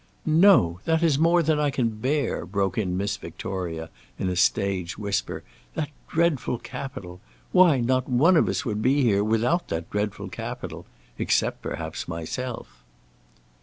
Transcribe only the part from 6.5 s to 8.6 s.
Capitol! Why, not one of